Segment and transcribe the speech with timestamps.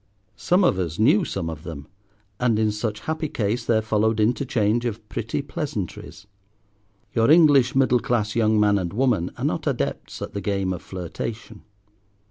[0.35, 1.85] Some of us knew some of them,
[2.39, 6.25] and in such happy case there followed interchange of pretty pleasantries.
[7.13, 10.81] Your English middle class young man and woman are not adepts at the game of
[10.81, 11.61] flirtation.